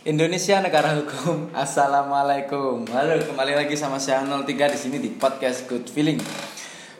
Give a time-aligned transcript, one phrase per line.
[0.00, 1.52] Indonesia negara hukum.
[1.52, 2.88] Assalamualaikum.
[2.88, 6.16] Halo, kembali lagi sama saya 03 di sini di podcast Good Feeling.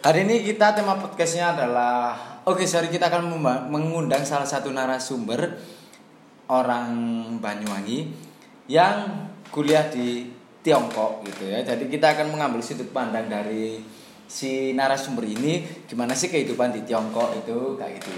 [0.04, 2.13] Hari ini kita tema podcastnya adalah
[2.45, 3.41] Oke, sorry kita akan
[3.73, 5.57] mengundang salah satu narasumber
[6.53, 6.93] orang
[7.41, 8.13] Banyuwangi
[8.68, 10.29] yang kuliah di
[10.61, 11.64] Tiongkok gitu ya.
[11.64, 13.80] Jadi kita akan mengambil sudut pandang dari
[14.29, 18.12] si narasumber ini gimana sih kehidupan di Tiongkok itu kayak gitu.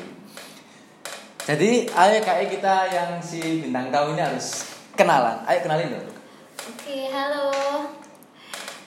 [1.43, 5.37] Jadi ayo kayak kita yang si bintang tamu ini harus kenalan.
[5.45, 6.13] Ayo kenalin dulu.
[6.65, 7.49] Oke, halo.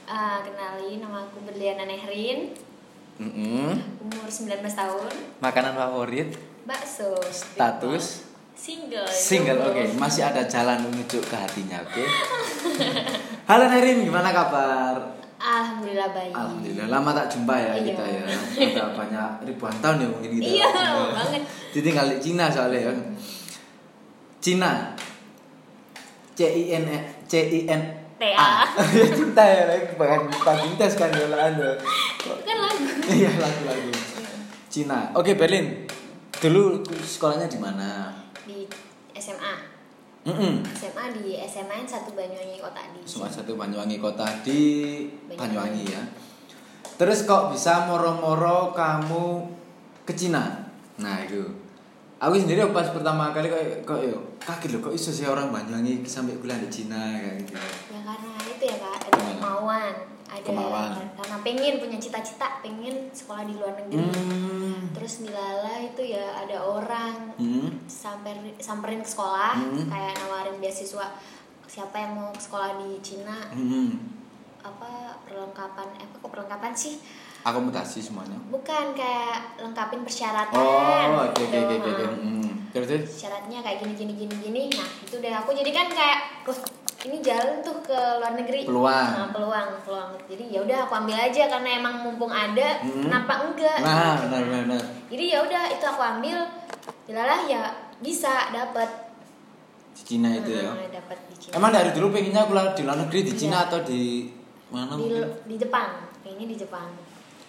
[0.06, 2.54] Ah, kenalin nama aku Berliana Nehrin,
[3.18, 3.74] Mm-mm.
[4.00, 6.30] umur 19 tahun, Makanan favorit,
[6.64, 7.18] bakso.
[7.26, 8.22] status
[8.54, 9.02] single.
[9.04, 9.60] single.
[9.66, 11.82] Oke, masih ada jalan menuju ke hatinya.
[11.82, 12.06] Oke.
[13.50, 14.94] Halo Nerin, gimana kabar?
[15.36, 16.32] Alhamdulillah baik.
[16.32, 17.84] Alhamdulillah lama tak jumpa ya Iya.
[17.84, 18.24] kita ya.
[18.72, 20.48] Udah banyak ribuan tahun ya mungkin kita.
[20.48, 21.42] Iya, lama banget.
[21.74, 22.94] Ditinggal di Cina soalnya ya.
[24.40, 24.72] Cina.
[26.36, 28.64] C I N E C I N TA.
[29.12, 31.76] Cinta ya, lagi bahkan pagi tes kan ya lah, Anda.
[32.24, 32.84] Kan lagu.
[33.12, 33.92] Iya lagu-lagu.
[34.72, 35.12] Cina.
[35.16, 35.88] Oke Berlin.
[36.40, 38.12] Dulu sekolahnya di mana?
[38.44, 38.68] Di
[39.16, 39.56] SMA.
[40.26, 43.00] Mm SMA di SMA 1 Banyuwangi Kota di.
[43.06, 44.60] Cuma satu Banyuwangi kota di
[45.30, 46.04] Banyuwangi ya.
[46.96, 49.52] Terus kok bisa moro-moro kamu
[50.08, 50.72] ke Cina?
[50.98, 51.65] Nah itu.
[52.16, 56.00] Aku sendiri pas pertama kali kok kok yo kaget loh kok iso sih orang Banyuwangi
[56.02, 57.54] sampai kuliah di Cina kayak gitu.
[57.92, 59.34] Ya karena itu ya Kak, ada Gimana?
[59.36, 59.94] kemauan.
[60.26, 60.90] Ada Kemauan.
[61.14, 64.00] karena pengen punya cita-cita, pengen sekolah di luar negeri.
[64.02, 64.90] Hmm.
[64.92, 67.84] Terus dilala itu ya ada orang Hmm.
[67.86, 69.86] sampai samperin ke sekolah Hmm.
[69.86, 71.06] kayak nawarin beasiswa
[71.66, 73.92] siapa yang mau sekolah di Cina Hmm.
[74.64, 76.96] apa perlengkapan eh, apa kok perlengkapan sih
[77.46, 78.42] Akomodasi semuanya.
[78.48, 81.62] bukan kayak lengkapin persyaratan Oh, oke oke gitu.
[81.62, 82.04] oke oke.
[82.04, 82.52] Nah, Hmm.
[82.72, 83.08] Terus terus.
[83.16, 86.58] syaratnya kayak gini gini gini gini nah itu deh aku jadi kan kayak "Loh,
[87.04, 89.10] ini jalan tuh ke luar negeri Peluang.
[89.14, 93.06] nah, peluang peluang jadi ya udah aku ambil aja karena emang mumpung ada Hmm.
[93.06, 94.26] kenapa enggak Nah, Gitu.
[94.26, 94.62] benar benar.
[94.66, 94.84] benar.
[95.08, 96.38] jadi ya udah itu aku ambil
[97.06, 97.62] jalalah ya
[98.00, 98.90] bisa dapat
[99.94, 100.68] Di Cina itu ya.
[100.68, 103.40] Nah, dapat di Cina Emang dari dulu pengennya kuliah di luar negeri di Iya.
[103.40, 104.28] Cina atau di
[104.68, 105.24] mana di, mungkin?
[105.46, 105.90] di Jepang
[106.20, 106.90] kayaknya di Jepang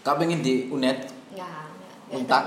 [0.06, 1.02] Kau pengen di UNED?
[1.34, 2.14] Enggak, enggak.
[2.14, 2.42] Untak?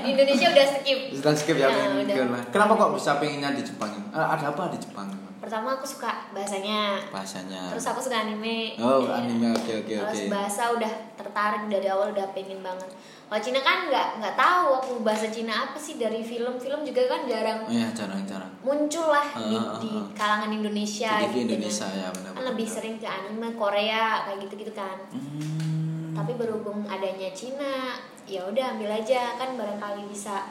[0.00, 0.98] di Indonesia udah skip.
[1.12, 1.92] Sudah skip ya Nah, pengen
[2.32, 2.40] udah.
[2.48, 3.92] Kenapa kok bisa pengennya di Jepang?
[4.08, 5.12] Eh, ada apa di Jepang?
[5.36, 6.96] Pertama aku suka bahasanya.
[7.12, 7.68] Bahasanya.
[7.68, 8.72] Terus aku suka anime.
[8.80, 9.20] Oh, Iya.
[9.20, 10.32] anime oke oke Terus oke.
[10.32, 12.88] bahasa udah tertarik dari awal udah pengen banget.
[13.24, 17.28] Kalau Cina kan nggak nggak tahu aku bahasa Cina apa sih dari film-film juga kan
[17.28, 18.48] jarang Oh iya, jarang-jarang.
[18.62, 20.08] muncul lah di, Ah, ah, di ah.
[20.16, 21.12] kalangan Indonesia.
[21.20, 22.00] Di gitu Indonesia kan.
[22.00, 22.30] ya benar.
[22.32, 24.96] Kan lebih sering ke anime Korea kayak gitu-gitu kan.
[25.12, 25.73] Hmm.
[26.14, 30.46] Tapi berhubung adanya Cina ya udah ambil aja kan barangkali bisa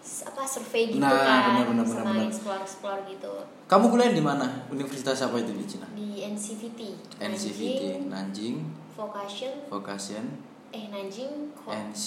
[0.00, 2.24] apa survei gitu Nah, kan benar, benar, sama benar.
[2.24, 3.32] explore explore gitu
[3.66, 4.46] Kamu kuliah di mana?
[4.68, 5.84] Universitas apa itu di Cina?
[5.92, 6.80] di NCVT
[7.18, 8.56] NCVT, Nanjing Nanjing
[8.94, 10.24] Vocation Vocation
[10.68, 12.04] eh Nanjing Co- NC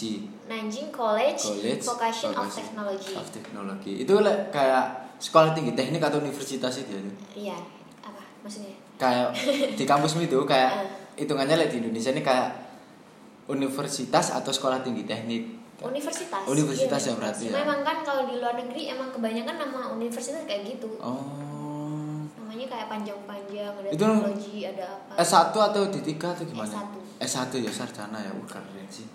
[0.48, 3.94] Nanjing College, College Vocation, of Vocation Technology of Technology.
[4.00, 4.14] Itu
[4.50, 4.86] kayak
[5.18, 7.02] sekolah tinggi teknik atau universitas itu ya?
[7.36, 7.58] iya
[8.02, 9.30] apa maksudnya kayak
[9.74, 10.72] di kampusmu itu kayak
[11.12, 11.22] Eh.
[11.22, 12.50] hitungannya like, di Indonesia ini kayak
[13.50, 15.62] universitas atau sekolah tinggi teknik?
[15.82, 16.46] Universitas.
[16.46, 17.58] Universitas Iya, ya berarti ya.
[17.66, 20.94] emang kan kalau di luar negeri emang kebanyakan nama universitas kayak gitu.
[21.02, 22.22] Oh.
[22.38, 25.12] Namanya kayak panjang-panjang ada Itu teknologi ada apa.
[25.18, 26.70] S1 atau D3 atau gimana?
[26.70, 26.94] S1.
[27.18, 28.30] S1 ya sarjana ya.
[28.30, 29.10] Uh, keren sih.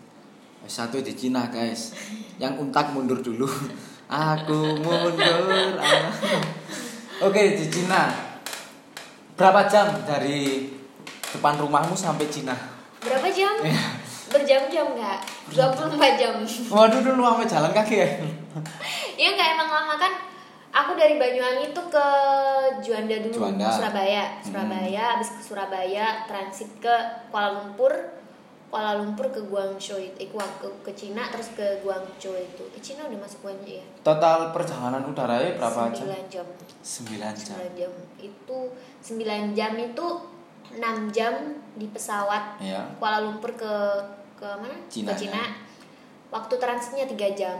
[0.67, 1.95] S1 di Cina guys.
[2.43, 3.47] Yang untak mundur dulu.
[4.11, 5.79] Aku mundur.
[5.79, 6.11] Ah.
[7.23, 8.11] oke di Cina.
[9.39, 10.67] Berapa jam dari
[11.31, 12.59] depan rumahmu sampai Cina?
[12.99, 13.55] Berapa jam?
[13.63, 13.96] Iya.
[14.37, 15.19] Berjam-jam nggak
[15.53, 16.35] 24 jam.
[16.69, 18.09] Waduh dulu sampai jalan kaki ya?
[19.17, 19.95] Ya nggak emang lama.
[19.97, 20.13] Kan
[20.77, 22.07] aku dari Banyuwangi tuh ke
[22.85, 23.73] Juanda dulu Juanda.
[23.73, 24.25] Surabaya.
[24.29, 24.45] Hmm.
[24.45, 26.95] Surabaya habis ke Surabaya transit ke
[27.33, 27.93] Kuala Lumpur.
[28.67, 32.65] Kuala Lumpur ke Guangzhou itu eh, ke, ke Cina terus ke Guangzhou itu.
[32.75, 33.87] Eh, Cina udah masuk Guangzhou ya?
[34.05, 36.05] Total perjalanan udaranya berapa jam?
[36.05, 36.47] 9 jam.
[36.83, 37.57] 9 jam.
[37.57, 37.93] 9 jam.
[38.21, 38.59] Itu
[39.01, 40.07] 9 jam itu
[40.75, 41.35] 6 jam
[41.77, 43.75] di pesawat ya Kuala Lumpur ke
[44.37, 44.77] ke mana?
[44.87, 45.43] Cina, ke Cina.
[46.29, 47.59] Waktu transitnya 3 jam.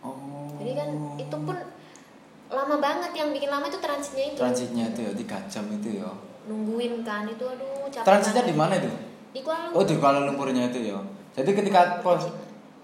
[0.00, 1.56] oh Jadi kan itu pun
[2.48, 4.38] lama banget yang bikin lama itu transitnya itu.
[4.38, 6.10] transitnya itu ya 3 jam itu ya
[6.42, 8.04] Nungguin kan itu aduh capek.
[8.04, 8.90] transitnya di mana itu
[9.30, 9.86] Di Kuala oh Lumpur.
[9.86, 10.98] di Kuala Lumpurnya itu ya
[11.30, 12.26] jadi ketika pos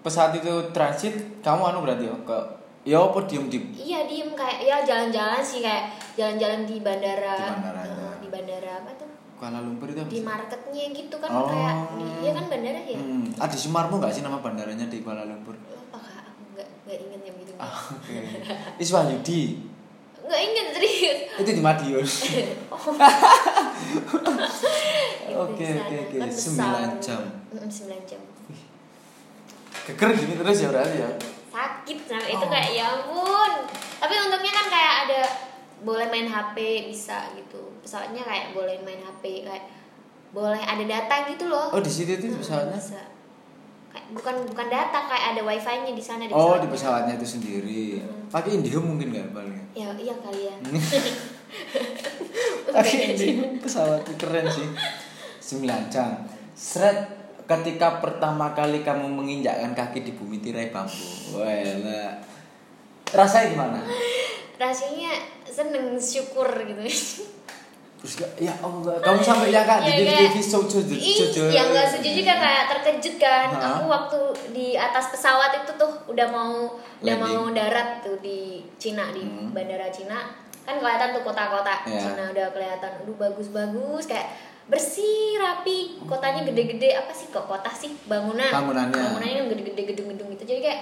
[0.01, 2.39] pesawat itu transit kamu anu berarti ya ke
[2.87, 7.35] ya apa diem diem Iya diem kayak ya jalan-jalan sih kayak jalan-jalan di bandara.
[7.35, 8.07] Di bandaranya.
[8.07, 9.11] Eh, di bandara apa tuh?
[9.37, 11.45] Kuala Lumpur itu apa Di marketnya gitu kan Oh.
[11.47, 12.97] kayak di, iya kan bandara ya.
[12.97, 13.29] Hmm.
[13.37, 15.53] Ada Sumarmo nggak sih nama bandaranya di Kuala Lumpur?
[15.61, 17.53] Lupa kak aku nggak nggak inget yang gitu.
[17.57, 18.17] Ah, Oke.
[18.77, 19.43] Iswahyudi.
[20.19, 22.03] nggak ingat serius Itu di Madiun.
[22.75, 22.83] oh.
[25.37, 26.17] Oke, oke, oke.
[26.27, 27.23] Sembilan jam.
[27.53, 28.21] Sembilan jam
[29.85, 31.11] Keker gini terus ya berarti ya.
[31.47, 32.51] sakit sampai itu Oh.
[32.51, 33.53] kayak ya ampun
[33.97, 35.21] tapi untungnya kan kayak ada
[35.87, 36.57] boleh main HP
[36.91, 39.71] bisa gitu pesawatnya kayak boleh main HP kayak
[40.29, 42.75] boleh ada data gitu loh Oh, di situ itu Mm, pesawatnya.
[42.75, 43.01] bisa.
[43.89, 46.61] kayak bukan bukan data kayak ada wifi-nya di sana di Oh, pesawatnya.
[46.61, 47.85] di pesawatnya itu sendiri.
[47.97, 48.27] Hmm.
[48.29, 49.57] Pakai Indigo mungkin nggak paling.
[49.73, 50.57] ya iya kali ya
[52.69, 54.67] Pakai Indigo pesawat itu keren sih.
[55.39, 56.27] 9 jam.
[56.53, 56.99] Seret
[57.47, 61.07] ketika pertama kali kamu menginjakkan kaki di bumi tirai bambu.
[61.33, 62.19] Wah,
[63.07, 63.79] rasanya gimana?
[64.57, 65.13] Rasanya
[65.45, 66.81] seneng syukur gitu
[67.97, 71.49] Terus gak, ya Allah, kamu sampai ya kak Ya, di TV sojo Ih, sojo.
[71.49, 73.49] yang gak setuju juga kayak terkejut kan.
[73.49, 73.73] Hah?
[73.73, 74.21] Aku waktu
[74.53, 77.35] di atas pesawat itu tuh udah mau udah Landing.
[77.35, 79.51] mau darat tuh di Cina di Hmm.
[79.51, 80.29] bandara Cina.
[80.63, 81.99] Kan kelihatan tuh kota-kota Iya.
[82.05, 82.91] Cina udah kelihatan.
[83.01, 84.29] Aduh bagus-bagus kayak
[84.67, 88.93] bersih rapi kotanya gede-gede apa sih kok kota sih bangunan Bangunannya.
[88.93, 90.81] bangunannya gede-gede gedung-gedung gitu jadi kayak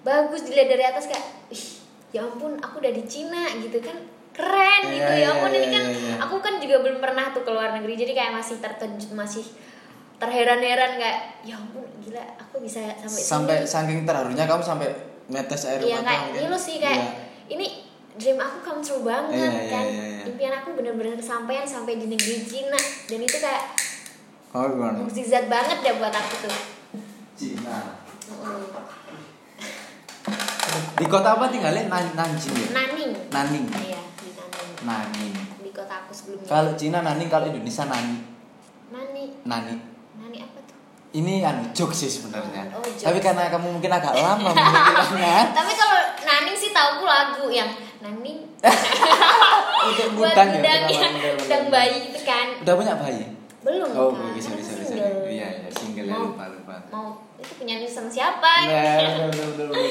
[0.00, 1.64] bagus dilihat dari atas kayak ih
[2.10, 3.96] ya ampun aku udah di Cina gitu kan
[4.30, 6.14] keren Iya, gitu ya iya, ampun ini iya, kan iya, iya.
[6.20, 9.44] aku kan juga belum pernah tuh ke luar negeri jadi kayak masih terkejut masih
[10.16, 14.88] terheran-heran kayak ya ampun gila aku bisa sampai sampai sini saking terharunya kamu sampai
[15.26, 16.40] netes air iya mata kayak mungkin.
[16.42, 17.10] ngilu sih kayak Iya.
[17.50, 17.66] ini
[18.14, 20.22] dream aku come true banget Iya, iya, kan iya, iya.
[20.24, 23.64] impian aku bener-bener kesampaian sampai di negeri Cina dan itu kayak
[24.50, 24.96] Oh, gimana?
[24.96, 26.56] mukjizat banget deh buat aku tuh
[27.34, 27.76] Cina.
[28.26, 28.64] Mm.
[30.94, 31.86] Di kota apa tinggalnya?
[31.86, 32.68] Nan Nanjing ya?
[32.72, 33.64] Naning Naning.
[33.80, 35.32] iya di Naning Naning.
[35.58, 38.16] di kota aku sebelumnya Kalau Cina Naning, kalau Indonesia Nani.
[38.88, 39.74] Nani Nani.
[40.16, 40.76] Nani apa tuh
[41.12, 42.68] Ini anu joke sih sebenarnya.
[42.70, 43.02] Oh, jokes.
[43.02, 48.44] Tapi karena kamu mungkin agak lama memikirkannya, tapi kalau Naning sih tauku lagu yang Naning
[49.86, 50.60] untuk buat mudang ya.
[50.60, 53.24] udang kenapa ya bayi itu kan Udah punya bayi?
[53.62, 54.86] belum Oh, kan sorry, single.
[54.86, 55.02] sorry.
[55.32, 56.76] Iya, iya, single ya, lupa, lupa.
[56.86, 59.90] mau itu punya nisan siapa Nah, bener, bener, bener.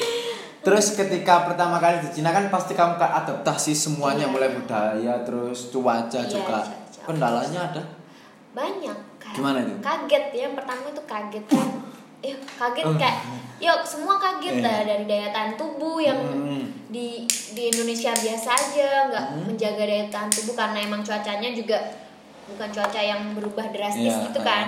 [0.66, 4.32] Terus ketika pertama kali di Cina kan pasti kamu kan adaptasi semuanya Iya.
[4.34, 6.58] mulai budaya terus cuaca Iya, juga.
[6.58, 7.00] cuaca.
[7.06, 7.82] Kendalanya ada.
[8.50, 9.74] banyak kayak Gimana itu?
[9.78, 11.68] kaget ya yang pertama itu kaget kan
[12.18, 12.96] ya kaget Oh.
[12.96, 13.18] kayak
[13.58, 14.64] yuk semua kaget Iya.
[14.64, 16.64] lah dari daya tahan tubuh yang Hmm.
[16.88, 17.22] di
[17.52, 19.44] di Indonesia biasa aja nggak Hmm.
[19.46, 21.76] menjaga daya tahan tubuh karena emang cuacanya juga
[22.46, 24.48] bukan cuaca yang berubah drastis Iya, gitu iya.
[24.48, 24.64] kan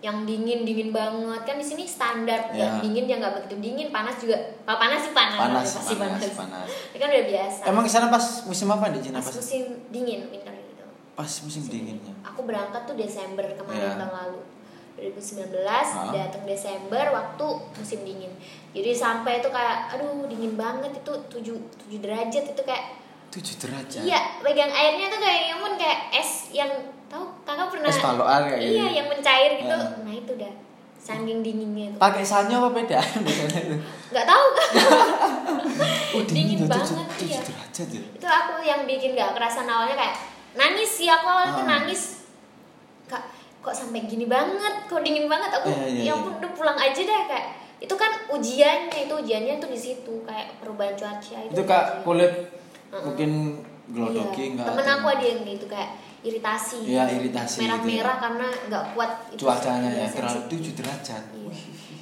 [0.00, 2.56] yang dingin dingin banget kan di sini standar Iya.
[2.56, 6.18] nggak dingin ya nggak begitu dingin panas juga kalau panas sih panas Panas, pasti panas,
[6.18, 6.68] panas, panas.
[6.90, 9.36] Ini kan udah biasa Emang di sana pas musim apa di Cina pas pas?
[9.36, 12.14] musim dingin winter gitu Pas musim dinginnya.
[12.22, 14.00] aku berangkat tuh Desember kemarin Iya.
[14.00, 14.40] tahun lalu
[14.96, 16.12] 2019 Ah.
[16.12, 18.32] datang Desember waktu musim dingin
[18.70, 21.56] jadi sampai itu kayak aduh dingin banget itu 7
[21.88, 22.84] 7 derajat itu kayak
[23.30, 24.00] 7 derajat.
[24.02, 26.70] iya pegang airnya tuh kayak yang kayak es yang
[27.10, 28.54] tahu kakak pernah Es iya
[28.86, 28.96] gitu.
[28.96, 29.98] yang mencair gitu Ah.
[30.00, 30.54] nah itu dah
[30.96, 33.76] saking dinginnya itu Pakai sanyo apa beda biasanya itu?
[34.08, 34.68] nggak tahu kan
[36.10, 37.38] Oh, Dingin banget, 7 iya.
[37.38, 38.02] ya.
[38.12, 40.16] itu aku yang bikin gak kerasa awalnya kayak
[40.52, 41.70] nangis sih aku awalnya tuh Ah.
[41.72, 42.02] nangis
[43.06, 43.22] kak
[43.60, 46.12] kok sampai gini banget kok dingin banget aku Iya, iya, ya iya.
[46.12, 47.46] ampun udah pulang aja deh kayak
[47.78, 52.32] itu kan ujiannya itu ujiannya tuh di situ kayak perubahan cuaca itu Itu kak kulit
[52.90, 53.02] Uh-uh.
[53.04, 53.30] mungkin
[53.88, 54.50] gelodoki Iya.
[54.52, 54.66] enggak?
[54.68, 55.90] temen aku ada yang gitu kayak
[56.20, 58.24] iritasi Iya, iritasi merah-merah gitu.
[58.24, 60.40] karena nggak kuat itu Cuacanya ya terlalu.
[60.52, 61.22] 7 derajat.
[61.32, 61.54] Iya.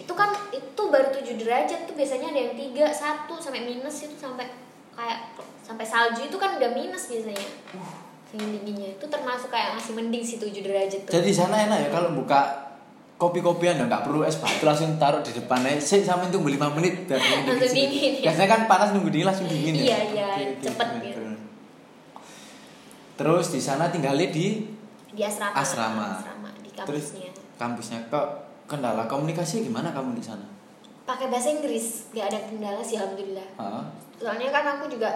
[0.02, 4.14] itu kan itu baru 7 derajat tuh biasanya ada yang 3, 1 sampai minus itu
[4.16, 4.46] sampai
[4.92, 5.18] kayak
[5.62, 7.46] sampai salju itu kan udah minus biasanya
[8.28, 11.78] saking dinginnya itu termasuk kayak masih mending sih 7 derajat tuh Jadi di sana enak
[11.80, 12.68] ya kalau buka
[13.16, 15.74] kopi-kopian ya nggak perlu es batu langsung taruh di depannya.
[15.82, 18.30] Sih sampai tunggu 5 menit biar Langsung dingin, ya.
[18.30, 19.82] Biasanya kan panas nunggu dingin langsung dingin ya.
[19.82, 20.26] Iya, iya,
[20.62, 21.07] cepet gitu.
[23.18, 24.62] Terus di sana tinggalnya di
[25.10, 26.06] di asrama Asrama.
[26.14, 27.06] asrama di Terus?
[27.12, 27.98] kampusnya kampusnya.
[28.06, 28.26] Kok
[28.66, 30.46] kendala komunikasi gimana kamu di sana?
[31.02, 33.80] pakai bahasa Inggris gak ada kendala sih alhamdulillah Hah?
[34.14, 35.08] soalnya kan aku juga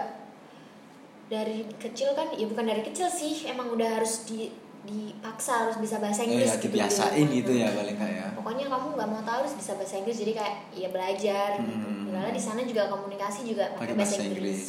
[1.29, 4.49] dari kecil kan ya bukan dari kecil sih emang udah harus di
[4.83, 7.37] dipaksa harus bisa bahasa Eh, Inggris ya gitu di dibiasain rumah.
[7.37, 8.27] gitu ya paling nggak ya.
[8.33, 12.09] pokoknya kamu nggak mau tahu harus bisa bahasa Inggris jadi kayak ya belajar Hmm.
[12.09, 14.63] gitu di sana juga komunikasi juga Pakai pakai bahasa Inggris.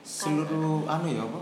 [0.00, 1.40] Seluruh anu ya apa?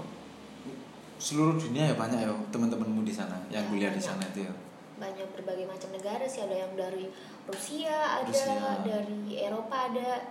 [1.25, 4.53] Seluruh dunia ya banyak ya teman-temanmu di sana yang Ya, kuliah di sana itu ya.
[4.95, 7.09] banyak berbagai macam negara sih ada yang dari
[7.45, 8.85] Rusia ada Rusia.
[8.85, 10.23] dari Eropa ada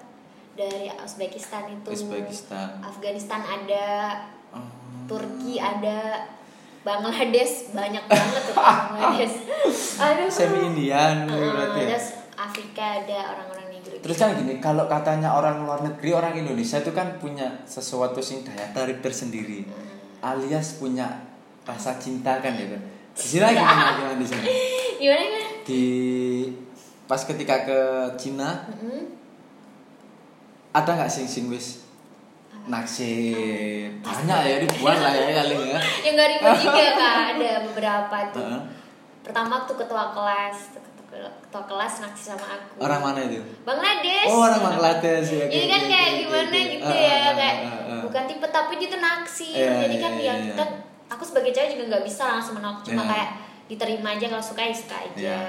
[0.53, 2.77] dari Uzbekistan itu Uzbekistan.
[2.79, 3.85] Afghanistan ada
[4.50, 4.62] Oh.
[5.09, 6.29] Turki ada
[6.81, 9.35] Bangladesh banyak banget tuh Bangladesh
[10.05, 11.88] aduh Semi Indian Uh, berarti ya.
[11.89, 16.77] terus Afrika ada orang-orang negeri terus kan gini kalau katanya orang luar negeri orang Indonesia
[16.77, 19.65] itu kan punya sesuatu sing daya tarik tersendiri
[20.24, 21.06] alias punya
[21.68, 22.82] rasa cinta kan ya kan
[23.13, 24.46] di sini lagi gimana gimana di sini.
[24.98, 25.50] Gimana gimana?
[25.68, 25.84] Di
[27.06, 27.80] pas ketika ke
[28.18, 29.06] Cina Mm-mm.
[30.74, 31.86] ada nggak sing sing wis
[32.65, 33.92] naksir.
[34.01, 35.77] Banyak ya ribuan lah ya kali ya.
[35.77, 37.15] Ya nggak ribet juga kak.
[37.38, 38.15] Ada beberapa.
[38.34, 38.62] Tuh Heeh.
[39.22, 42.82] pertama tuh ketua kelas ketua, ketua kelas naksir sama aku.
[42.82, 43.44] Orang mana itu?
[43.68, 44.25] Bangladesh.
[44.32, 45.27] Oh orang Bangladesh.
[45.30, 47.58] Ya jadi kan kayak gimana gitu ya kayak
[48.13, 50.46] bukan tipe tapi dia tuh naksir Iya, jadi kan iya, ya iya.
[50.53, 50.65] kita
[51.10, 53.10] aku sebagai cewek juga nggak bisa langsung menolak cuma Iya.
[53.10, 53.29] kayak
[53.65, 55.41] diterima aja kalau suka ya suka aja Iya.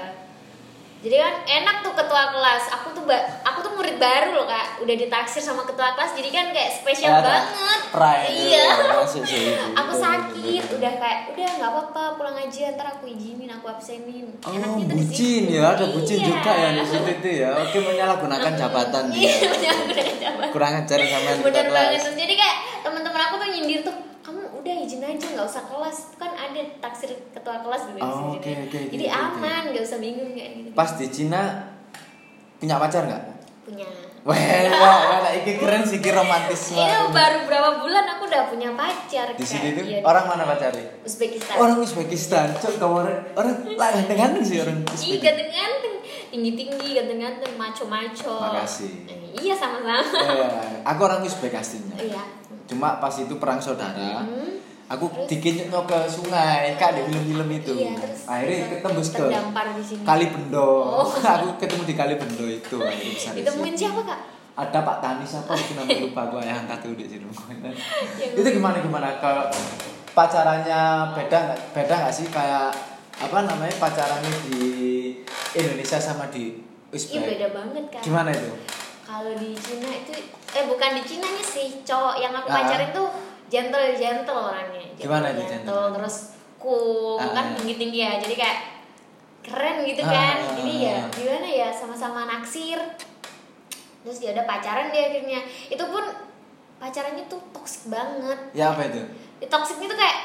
[1.05, 2.63] Jadi kan enak tuh ketua kelas.
[2.73, 4.81] Aku tuh ba- aku tuh murid baru loh kak.
[4.81, 7.79] Udah ditaksir sama ketua kelas jadi kan kayak spesial banget.
[7.87, 8.65] pride iya.
[9.79, 14.25] aku sakit udah kayak udah nggak apa-apa pulang aja ntar aku izinin aku absenin.
[14.41, 16.27] Oh, Enaknya tuh di bucin ya, ada bucin Iya.
[16.27, 17.49] juga ya di situ itu ya.
[17.55, 19.47] Oke, menyalahgunakan jabatan iya dia.
[19.47, 20.49] menyalahgunakan jabatan.
[20.49, 21.99] Kurang ajar sama bener banget.
[22.01, 22.15] Kelas.
[22.15, 26.33] Jadi kayak teman-teman aku tuh nyindir tuh kamu udah izin aja nggak usah kelas kan
[26.33, 29.21] ada taksir ketua kelas di Oh, oke, oke, jadi oke.
[29.37, 31.69] aman nggak usah bingung kayak gitu Pas di Cina
[32.57, 33.23] punya pacar nggak?
[33.61, 33.85] punya
[34.25, 37.13] Wah, wah, wah, iki keren sih, romantis banget.
[37.13, 40.97] baru berapa bulan aku udah punya pacar Di sini tuh iya, orang mana pacarnya?
[41.05, 42.47] Uzbekistan Orang Uzbekistan.
[42.57, 45.21] Cok, kamu orang orang lah ganteng-ganteng sih orang Ih, Uzbekistan.
[45.21, 45.93] ganteng-ganteng,
[46.31, 48.33] tinggi-tinggi, ganteng-ganteng, maco-maco.
[48.49, 48.93] Makasih.
[49.05, 50.01] Eh, iya sama-sama.
[50.01, 51.93] Eh, aku orang Uzbek aslinya.
[51.95, 52.23] Iya.
[52.75, 54.59] Cuma pas itu perang saudara, Hmm.
[54.85, 57.73] aku dikinyut ke sungai, kak di film-film itu.
[57.73, 57.95] Iya,
[58.27, 60.03] Akhirnya ketembus ke terdampar di sini.
[60.03, 60.69] Kali Bendo.
[61.01, 61.07] Oh.
[61.33, 62.77] aku ketemu di Kali Bendo itu.
[63.31, 64.19] Ditemuin siapa kak?
[64.55, 67.27] Ada Pak Tani siapa itu namanya lupa gue yang angkat tuh di sini.
[68.39, 69.31] Itu gimana gimana ke
[70.13, 72.71] pacarannya beda nggak beda nggak sih kayak
[73.15, 74.59] apa namanya pacarannya di
[75.53, 76.55] Indonesia sama di
[76.87, 77.27] Iya Uzbek?
[77.27, 77.99] beda banget kan.
[77.99, 78.51] Gimana itu?
[79.05, 80.11] Kalau di Cina itu,
[80.49, 82.55] eh bukan di Cina nya sih, cowok yang aku Ah.
[82.59, 83.07] pacarin tuh
[83.47, 84.81] gentle gentle orangnya.
[84.89, 85.85] Gentle, Gimana itu gentle?
[85.93, 86.15] Terus
[86.57, 87.29] cool, Ah.
[87.31, 88.17] kan tinggi tinggi ya.
[88.17, 88.57] Jadi kayak
[89.41, 90.09] keren gitu Ah.
[90.09, 90.35] kan.
[90.57, 92.81] Jadi ya gimana ya sama-sama naksir.
[94.01, 95.39] Terus dia ada pacaran dia akhirnya.
[95.67, 96.01] Itu pun
[96.75, 98.39] pacarannya tuh toxic banget.
[98.53, 99.01] Ya apa itu?
[99.37, 100.17] Di toksiknya tuh kayak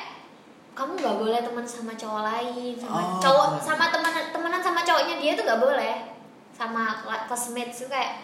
[0.70, 3.60] kamu nggak boleh teman sama cowok lain sama Oh, cowok keren.
[3.60, 5.94] sama teman temenan sama cowoknya dia tuh nggak boleh
[6.50, 6.96] sama
[7.26, 8.16] classmates tuh kayak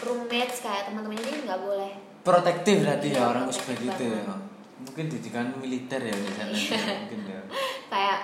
[0.00, 4.24] roommates kayak teman-temannya dia nggak boleh Protektif berarti ya Iya, orang Uzbek itu ya.
[4.80, 6.80] Mungkin didikan militer ya di sana Iya.
[6.98, 7.40] mungkin ya.
[7.92, 8.18] kayak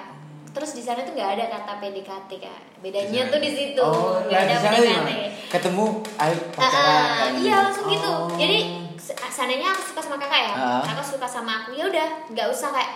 [0.51, 4.41] terus di sana tuh nggak ada kata PDKT kak bedanya tuh di situ Oh, nggak
[4.41, 5.11] nah, ada PDKT?
[5.49, 5.85] Ketemu
[6.17, 7.05] ayo Ah, pacaran.
[7.23, 8.27] ah, iya langsung gitu Oh.
[8.35, 8.59] jadi
[8.97, 10.83] se- seandainya aku suka sama kakak ya Ah.
[10.83, 12.93] kakak suka sama aku ya udah nggak usah kayak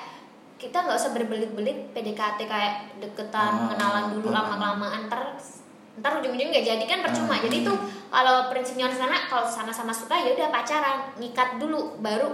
[0.57, 4.41] kita nggak usah berbelit-belit PDKT kayak deketan pengenalan dulu Ah.
[4.41, 5.21] lama kelamaan ntar
[5.95, 7.77] ntar ujung-ujungnya nggak jadi kan percuma jadi tuh
[8.15, 12.31] kalau prinsipnya di sana kalau sama-sama suka ya udah pacaran ngikat dulu baru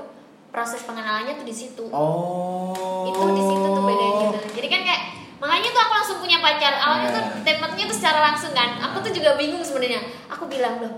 [0.53, 1.85] proses pengenalannya tuh di situ.
[1.89, 3.09] Oh.
[3.09, 4.29] itu di situ tuh bedanya.
[4.37, 5.03] Tuh jadi kan kayak
[5.41, 6.75] makanya tuh aku langsung punya pacar.
[6.77, 7.43] Awalnya tuh Nah.
[7.47, 8.77] tembaknya tuh secara langsung kan.
[8.83, 10.05] Aku tuh juga bingung sebenarnya.
[10.29, 10.93] Aku bilang loh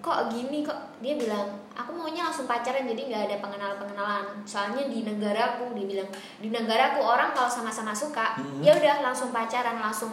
[0.00, 0.60] kok gini?
[0.60, 1.00] Kok?
[1.00, 5.86] Dia bilang aku maunya langsung pacaran jadi nggak ada pengenalan pengenalan soalnya di negaraku dia
[5.86, 6.08] bilang.
[6.42, 8.60] Di negaraku orang kalau sama-sama suka Hmm.
[8.60, 10.10] ya udah langsung pacaran langsung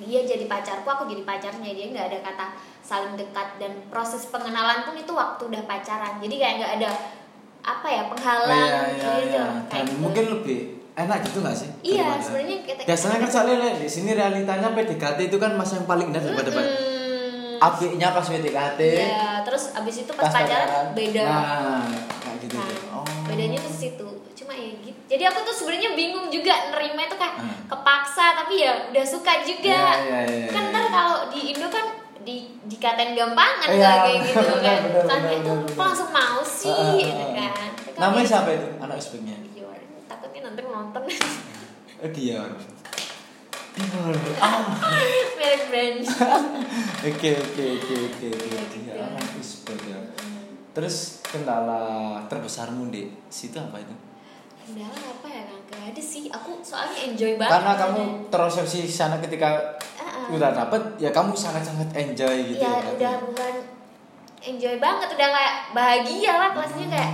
[0.00, 2.46] dia jadi pacarku aku jadi pacarnya dia nggak ada kata
[2.80, 6.90] saling dekat dan proses pengenalan pun itu waktu udah pacaran jadi kayak nggak ada
[7.60, 9.44] apa ya Oh, penghalang iya, iya, gitu iya.
[9.68, 10.00] Dan gitu.
[10.00, 10.58] mungkin lebih
[10.96, 11.68] enak gitu gak sih?
[11.84, 15.88] Iya, sebenarnya kita Biasanya kan soalnya Le, di sini realitanya PDKT itu kan masa yang
[15.88, 18.80] paling indah daripada Hmm, Apiknya pas PDKT.
[18.80, 21.24] Iya, terus abis itu pas, pacaran beda.
[21.28, 21.84] Nah,
[22.24, 22.56] kayak gitu.
[22.56, 23.00] Nah.
[23.00, 23.04] Oh.
[23.28, 24.08] bedanya tuh situ.
[24.60, 25.00] Ya gitu.
[25.08, 27.56] Jadi aku tuh sebenarnya bingung juga nerima itu kayak Hmm.
[27.66, 29.80] kepaksa tapi ya udah suka juga.
[29.96, 30.70] Iya, iya, iya, kan iya.
[30.70, 31.86] ntar kalau di Indo kan
[32.20, 34.78] di dikatain gampangan Iya, kalau kayak gitu kan.
[34.84, 37.70] bener, Soalnya bener, itu bener, kok langsung mau sih ah, gitu kan.
[37.96, 38.68] Namanya di- siapa itu?
[38.78, 39.36] Anak Uzbeknya.
[39.50, 39.78] Dior.
[40.06, 41.02] Takutnya nanti nonton
[41.98, 42.50] Oh, Dior.
[43.70, 44.14] Dior.
[44.36, 44.60] Ah.
[45.36, 45.98] merek brand.
[47.08, 48.76] Oke, oke, oke, oke, gitu.
[48.76, 49.98] Dior anak Uzbek ya.
[50.70, 51.82] Terus kendala
[52.26, 53.94] terbesarmu di situ apa itu?
[54.70, 55.58] Kendala apa ya Kak?
[55.68, 56.22] Gak ada sih.
[56.28, 57.52] Aku soalnya enjoy banget.
[57.52, 59.50] Karena kamu terobsesi sana ketika
[59.96, 60.26] Ah, ah.
[60.30, 62.94] udah dapet ya kamu sangat-sangat enjoy gitu ya berarti.
[62.96, 63.54] udah bukan
[64.40, 67.10] enjoy banget udah kayak bahagia lah kelasnya kayak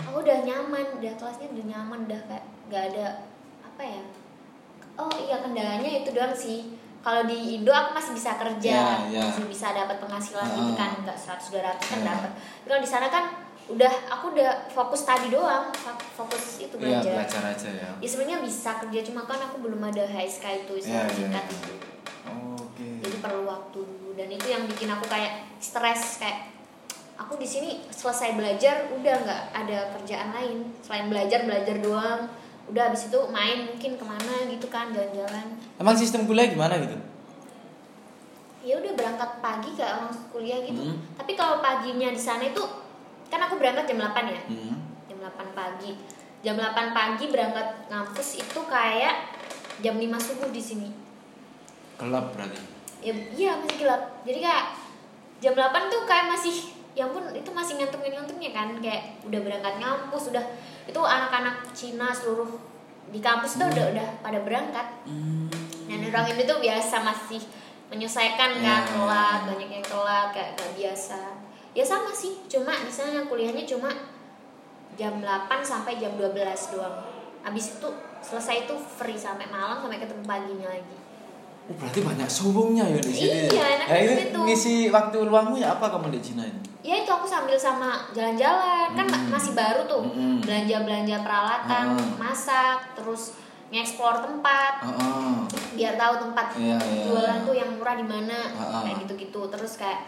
[0.00, 3.06] aku udah nyaman udah kelasnya udah nyaman udah kayak nggak ada
[3.62, 4.02] apa ya
[4.96, 9.22] oh iya kendalanya itu doang sih kalau di Indo aku masih bisa kerja Ya, ya.
[9.22, 10.54] masih bisa dapat penghasilan Ah.
[10.56, 12.06] gitu kan nggak 100 200 kan Ya.
[12.08, 12.30] dapat
[12.64, 13.24] kalau di sana kan
[13.72, 17.90] udah aku udah fokus tadi doang fo- fokus itu Iya, belajar belajar aja ya.
[17.96, 21.56] ya sebenarnya bisa kerja cuma kan aku belum ada HSK itu iya, sertifikat iya.
[21.56, 21.72] itu
[22.52, 22.86] Oke.
[23.00, 26.52] jadi perlu waktu dulu dan itu yang bikin aku kayak stres kayak
[27.14, 32.20] aku di sini selesai belajar udah nggak ada kerjaan lain selain belajar belajar doang
[32.64, 36.94] udah habis itu main mungkin ke mana gitu kan jalan-jalan Emang sistem kuliah gimana gitu?
[38.62, 40.98] ya udah berangkat pagi kayak orang kuliah gitu Hmm.
[41.16, 42.62] tapi kalau paginya di sana itu
[43.32, 44.76] kan aku berangkat jam 8 ya Hmm.
[45.08, 45.96] jam 8 pagi
[46.40, 49.32] jam 8 pagi berangkat ngampus itu kayak
[49.80, 50.88] jam 5 subuh di sini
[51.94, 52.60] Gelap berarti.
[53.00, 54.64] ya iya masih gelap jadi kayak
[55.40, 56.54] jam 8 tuh kayak masih
[56.92, 60.44] ya ampun itu masih ngantungin ngantungnya kan kayak udah berangkat ngampus udah
[60.84, 62.52] itu anak-anak Cina seluruh
[63.08, 65.48] di kampus tuh udah udah pada berangkat Hmm.
[65.88, 67.40] dan orang Indo tuh biasa masih
[67.88, 68.84] menyesuaikan kan Ya.
[68.84, 71.18] telat banyak yang telat kayak gak biasa
[71.72, 73.88] ya sama sih cuma di sana kuliahnya cuma
[74.92, 75.26] jam 8
[75.58, 76.36] sampai jam 12
[76.70, 76.96] doang
[77.42, 77.88] abis itu
[78.20, 80.96] selesai itu free sampai malam sampai ketemu paginya lagi
[81.62, 83.46] Oh, berarti banyak subuhnya ya di sini.
[83.46, 84.38] Iya, enak Ya, gitu.
[84.42, 86.58] ngisi waktu luangmu ya apa kamu di Cina ini?
[86.82, 89.30] ya itu aku sambil sama jalan-jalan kan Hmm.
[89.30, 90.42] masih baru tuh Hmm.
[90.42, 92.18] belanja-belanja peralatan Hmm.
[92.18, 93.38] masak terus
[93.70, 94.82] ngeksplor tempat
[95.72, 98.38] biar tahu tempat Iya, iya, jualan tuh yang murah di mana
[98.82, 100.02] kayak gitu-gitu terus kayak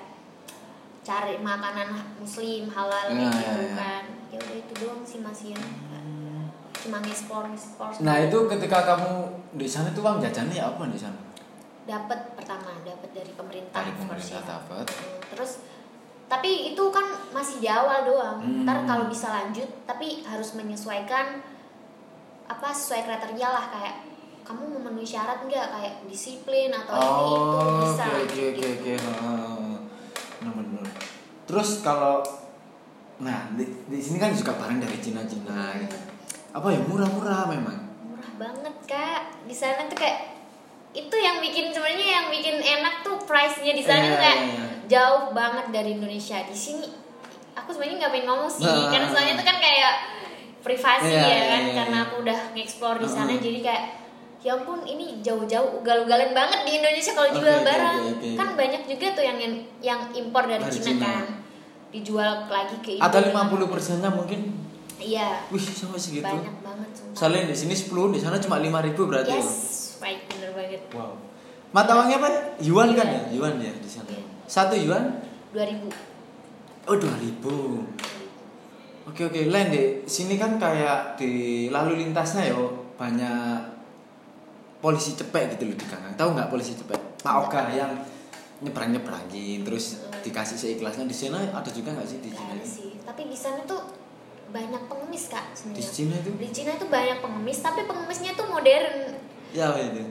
[1.04, 3.74] cari makanan muslim halal iya, gitu iya.
[3.74, 5.62] kan ya udah itu doang sih masih ya
[6.74, 9.12] cuma ngeksplor ngeksplor Nah, itu ketika kamu
[9.54, 11.16] di sana tuh uang jajannya apa di sana?
[11.84, 14.48] dapat pertama dapat dari pemerintah Dari course pemerintah ya.
[14.50, 14.84] dapat.
[14.86, 15.52] Hmm, terus
[16.24, 18.64] tapi itu kan masih di awal doang Hmm.
[18.64, 21.44] ntar kalau bisa lanjut tapi harus menyesuaikan
[22.46, 23.96] apa sesuai kriteria lah kayak
[24.42, 28.76] kamu memenuhi syarat nggak kayak disiplin atau ini itu Oh, bisa oke lanjut oke oke
[28.82, 29.12] gitu.
[31.44, 32.24] Terus kalau
[33.16, 35.96] nah di, di sini kan juga barang dari Cina-Cina gitu.
[36.50, 37.78] Apa ya murah-murah memang.
[38.02, 40.34] murah banget kak di sana tuh kayak
[40.90, 44.66] itu yang bikin sebenarnya yang bikin enak tuh price-nya di sana tuh kayak iya, iya.
[44.86, 46.86] jauh banget dari Indonesia di sini
[47.52, 48.90] aku sebenarnya nggak pengen ngomong sih Nah.
[48.90, 49.94] karena soalnya itu kan kayak
[50.60, 53.42] privasi Iya, ya kan iya, karena aku udah nge-explore di sana Heeh.
[53.42, 53.84] jadi kayak
[54.44, 58.28] ya ampun ini jauh-jauh ugal-ugalan banget di Indonesia kalau Oke, jual barang oke, oke.
[58.36, 59.38] kan banyak juga tuh yang
[59.80, 61.06] yang impor dari, Dari Cina, Cina.
[61.08, 61.24] kan
[61.90, 63.32] dijual lagi ke Atau Indo.
[63.32, 64.52] 50 persennya mungkin.
[64.96, 66.22] iya Wih, sampai segitu.
[66.22, 67.16] banyak banget sumpah.
[67.16, 69.32] Soalnya di sini 10, di sana cuma 5000 berarti.
[69.32, 69.50] yes
[69.98, 71.16] right bener banget Wow.
[71.70, 72.28] Mata uangnya apa?
[72.60, 73.22] Yuan kan ya?
[73.32, 74.06] Yuan ya di sana.
[74.06, 74.22] Iya.
[74.44, 75.24] Satu yuan?
[75.50, 75.90] 2000
[76.84, 77.82] Oh, 2000.
[79.04, 79.86] Oke oke, lain deh.
[80.04, 81.32] Sini kan kayak di
[81.68, 83.73] lalu lintasnya yo banyak
[84.84, 86.12] polisi cepet gitu loh di kanan.
[86.12, 87.00] Tahu nggak polisi cepet?
[87.18, 87.92] Pak Oga yang
[88.60, 92.52] nyebrang nyebrangin terus dikasih seikhlasnya di sana ada juga nggak sih di Cina?
[92.54, 93.80] ada sih tapi di sana tuh
[94.48, 96.32] banyak pengemis kak Di Cina itu?
[96.32, 99.20] di Cina tuh banyak pengemis tapi pengemisnya tuh modern
[99.52, 100.06] Ya apa itu?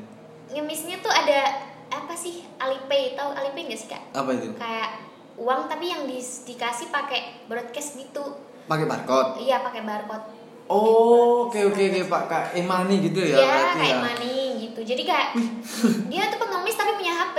[0.51, 4.53] ngemisnya tuh ada apa sih Alipay tahu Alipay nggak sih kak Apa itu?
[4.53, 4.89] kayak
[5.33, 9.39] uang tapi yang di, dikasih pakai broadcast gitu Pakai barcode.
[9.39, 10.25] iya pakai barcode
[10.65, 13.99] Oh, oke oke oke Pak Kak Emani gitu ya Iya berarti kayak ya.
[13.99, 14.42] money
[14.73, 14.81] gitu.
[14.83, 15.27] Jadi kayak
[16.11, 17.37] dia tuh pengemis tapi punya HP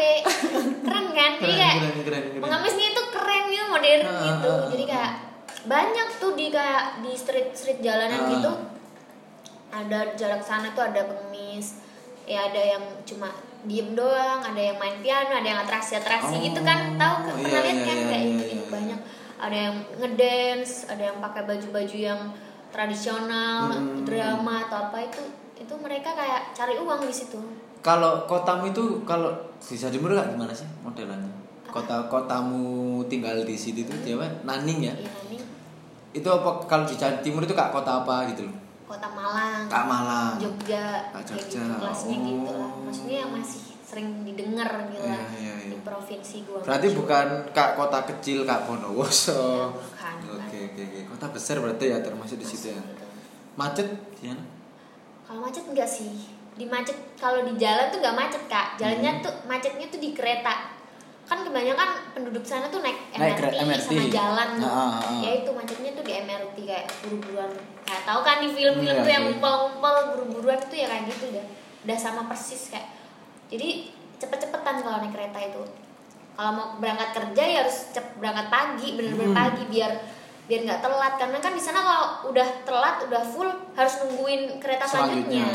[0.81, 1.31] keren kan?
[1.37, 2.41] Jadi kayak keren, keren, keren.
[2.41, 4.49] pengemisnya itu keren gitu modern Ah, gitu.
[4.49, 5.13] ah, ah, jadi kayak
[5.65, 8.31] banyak tuh di kayak di street street jalanan Ah.
[8.31, 8.53] gitu.
[9.69, 11.83] Ada jarak sana tuh ada pengemis.
[12.25, 13.29] Ya ada yang cuma
[13.65, 16.95] diem doang ada yang main piano ada yang atraksi atraksi Oh, gitu kan.
[16.95, 17.35] Tahu kan?
[17.35, 18.65] Iya, pernah lihat iya, kan iya, kayak iya, gitu, iya, iya.
[18.71, 19.01] banyak.
[19.35, 22.21] Ada yang ngedance ada yang pakai baju baju yang
[22.71, 24.03] tradisional Hmm.
[24.03, 25.23] drama atau apa itu
[25.65, 27.41] itu mereka kayak cari uang di situ
[27.85, 31.29] Kalau kotamu itu kalau bisa dimulai nggak gimana sih modelannya?
[31.69, 34.29] Kota kotamu tinggal di situ itu dia apa?
[34.47, 34.95] Naning ya?
[34.97, 35.37] ya ini
[36.15, 38.57] Itu apa kalau di Jawa Timur itu kak kota apa gitu loh?
[38.85, 40.35] kota Malang Kak Malang.
[40.37, 42.25] Jogja Kak kayak Jogja, gitu kelasnya oh.
[42.29, 45.71] gitu lah maksudnya yang masih sering didengar gitu lah Iya, iya, iya.
[45.73, 49.33] di provinsi gua Berarti bukan kak kota kecil kak Bondowoso.
[49.35, 50.47] Iya, bukan, bukan.
[50.49, 51.01] Oke oke oke.
[51.15, 52.81] Kota besar berarti ya termasuk di situ ya.
[52.81, 53.05] Gitu.
[53.55, 53.89] Macet
[54.25, 54.35] ya?
[55.25, 56.11] Kalau macet enggak sih
[56.55, 59.23] di macet kalau di jalan tuh nggak macet kak jalannya Hmm.
[59.23, 60.71] tuh macetnya tuh di kereta
[61.25, 63.89] kan kebanyakan penduduk sana tuh naik Naik MRT, kere- MRT.
[63.89, 65.19] sama jalan Ah, ah, ah.
[65.19, 67.51] ya itu macetnya tuh di MRT kayak buru-buruan
[67.83, 69.31] kayak tahu kan di film-film Iya, tuh yang iya.
[69.33, 71.45] ngumpul-ngumpul buru-buruan tuh ya kayak gitu udah
[71.83, 72.89] udah sama persis kayak
[73.47, 73.69] jadi
[74.17, 75.63] cepet-cepetan kalau naik kereta itu
[76.35, 79.41] kalau mau berangkat kerja ya harus cep berangkat pagi bener-bener Hmm.
[79.41, 79.93] pagi biar
[80.45, 81.13] biar nggak telat.
[81.17, 85.49] Karena kan di sana kalau udah telat udah full harus nungguin kereta selanjutnya,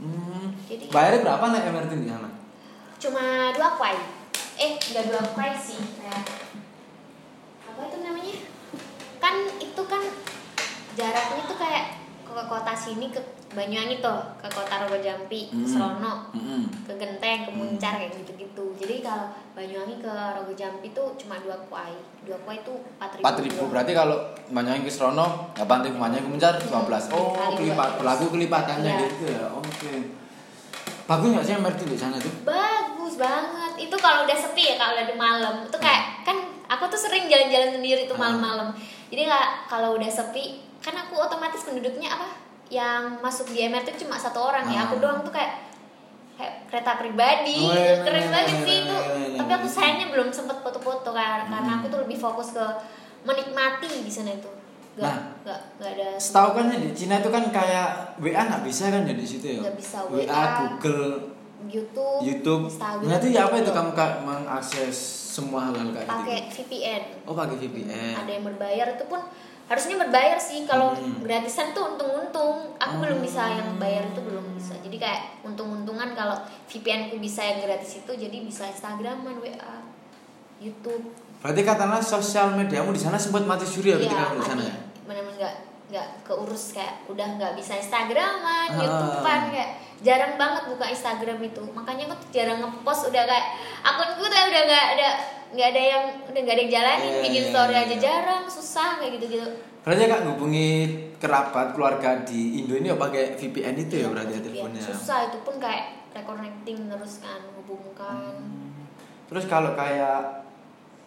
[0.00, 0.56] Hmm.
[0.64, 2.28] Jadi- Bayarnya berapa naik MRT di sana?
[2.96, 3.96] cuma dua kuai.
[4.56, 5.76] Eh nggak dua kuai sih.
[5.94, 6.24] Kayak
[7.64, 8.36] apa itu namanya?
[9.16, 10.02] Kan itu kan
[10.94, 11.99] jaraknya tuh kayak
[12.30, 13.18] ke kota sini ke
[13.50, 15.66] Banyuwangi tuh ke kota Rogo Jampi ke Hmm.
[15.66, 16.62] Serono Mm-mm.
[16.82, 18.64] ke Genteng ke Muncar kayak gitu-gitu.
[18.76, 21.90] Jadi kalau Banyuwangi ke Rogo Jampi tuh cuma dua kuai.
[22.22, 23.20] Dua kuai itu empat ribu.
[23.20, 23.62] Empat ribu.
[23.66, 24.16] Berarti kalau
[24.46, 27.98] banyak ke Serono delapan ribu banyak ke Mencar dua belas oh kelipat.
[27.98, 29.02] Berlaku kelipatannya Iya.
[29.08, 29.44] gitu ya.
[29.50, 29.92] Oke.
[31.04, 32.30] Bagus nggak sih MRT di sana tuh?
[32.44, 33.72] Bagus banget.
[33.80, 35.54] Itu kalau udah sepi ya kalau udah di malam.
[35.66, 38.30] Itu kayak kan aku tuh sering jalan-jalan sendiri tuh Hmm.
[38.30, 38.70] malam-malam.
[39.10, 42.28] Jadi lah kalau udah sepi kan aku otomatis penduduknya apa
[42.68, 45.02] yang masuk di MRT cuma satu orang ya aku Hmm.
[45.02, 45.68] doang tuh kayak
[46.34, 50.06] kayak kereta pribadi Wih, keren wih, banget wih, sih wih, itu wih, tapi aku sayangnya
[50.08, 51.78] belum sempet foto-foto kan karena Hmm.
[51.78, 52.64] aku tuh lebih fokus ke
[53.20, 54.48] menikmati di sana itu
[54.90, 55.18] nggak Nah.
[55.44, 59.02] nggak nggak ada Setahu kan ya di Cina itu kan kayak WA nggak bisa kan
[59.02, 59.60] ya di situ ya?
[59.60, 61.08] Nggak bisa, WA, WA, Google,
[61.62, 62.62] YouTube YouTube.
[62.66, 64.96] Instagram Berarti ya apa itu kamu kak mengakses
[65.30, 66.64] semua hal-hal kayak pakai gitu?
[66.64, 68.12] VPN Oh pakai VPN.
[68.16, 69.20] ada yang berbayar itu pun
[69.70, 71.22] harusnya berbayar sih kalau Hmm.
[71.22, 73.00] gratisan tuh untung-untung aku Oh.
[73.00, 76.34] belum bisa yang bayar itu belum bisa jadi kayak untung-untungan kalau
[76.66, 79.74] VPN ku bisa yang gratis itu jadi bisa Instagraman WA
[80.58, 84.62] YouTube Berarti katakanlah sosial mediamu di sana sempat mati suri ya ketika kamu di sana
[84.62, 84.76] ya?
[85.00, 85.54] benar-benar nggak
[85.88, 88.76] nggak keurus kayak udah nggak bisa Instagraman Ah.
[88.76, 93.46] YouTubean kayak jarang banget buka Instagram itu makanya aku tuh jarang ngepost udah kayak
[93.80, 95.08] akunku tuh udah nggak ada
[95.50, 98.00] nggak ada yang udah nggak ada yang jalanin Iya, bikin iya, story iya, aja iya.
[98.00, 100.68] jarang susah kayak gitu gitu Berarti kak ngubungi
[101.16, 104.82] kerabat keluarga di Indo ini ya pakai VPN itu ya berarti ya teleponnya.
[104.84, 108.84] susah itu pun kayak reconnecting terus kan hubungkan Hmm.
[109.26, 110.42] Terus kalau kayak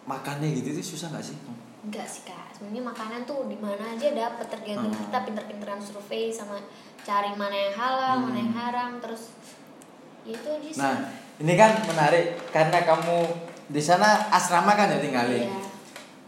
[0.04, 1.36] makannya gitu itu susah nggak sih?
[1.82, 5.02] enggak sih kak sebenarnya makanan tuh di mana aja dapat tergantung Hmm.
[5.02, 6.56] kita pinter-pinteran survei sama
[6.98, 9.36] cari mana yang halal mana yang haram terus
[10.22, 10.96] ya itu aja sih Nah,
[11.38, 13.18] ini kan menarik karena kamu
[13.66, 15.40] di sana asrama kan ya tinggalin.
[15.42, 15.58] iya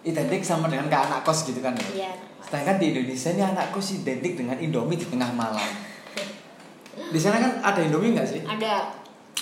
[0.05, 1.89] Identik sama dengan kayak anak kos gitu kan ya.
[1.93, 5.59] iya Sedangkan di Indonesia ini anak kos identik dengan Indomie di tengah malam.
[7.07, 8.41] Di sana kan ada Indomie nggak sih?
[8.41, 8.91] ada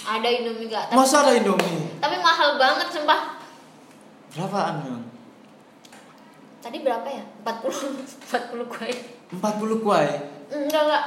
[0.04, 1.96] ada Indomie gak tapi, Masa ada Indomie?
[1.96, 3.40] tapi mahal banget sumpah
[4.30, 5.04] Berapaan memang?
[6.58, 8.94] tadi berapa ya 40 40 kuai
[9.32, 10.08] 40 kuai.
[10.50, 11.04] enggak enggak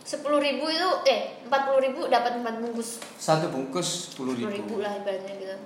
[0.00, 4.50] sepuluh ribu itu eh empat puluh ribu dapat empat bungkus Satu bungkus 10 sepuluh ribu.
[4.50, 5.56] ribu lah ibaratnya gitu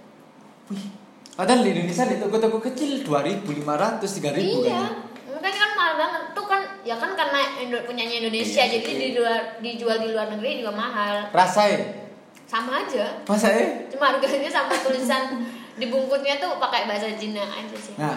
[1.35, 4.93] Padahal di Indonesia di toko-toko kecil 2.500, 3.000 iya kan.
[5.35, 9.01] makanya kan mahal banget tuh kan ya kan karena Indo punyanya Indonesia Iya, jadi iya.
[9.01, 12.07] di luar dijual di luar negeri juga mahal Rasain.
[12.45, 13.91] sama aja Masa eh?
[13.91, 15.43] cuma harganya sama tulisan
[15.81, 18.15] di bungkusnya tuh pakai bahasa Cina aja sih Nah,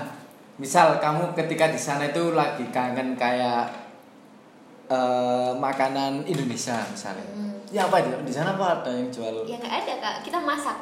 [0.55, 3.65] misal kamu ketika di sana itu lagi kangen kayak
[4.87, 7.25] eh, makanan Indonesia misalnya.
[7.27, 7.57] Hmm.
[7.67, 7.99] Ya apa?
[7.99, 9.43] Di sana apa ada yang jual?
[9.43, 10.77] ya nggak ada kak kita masak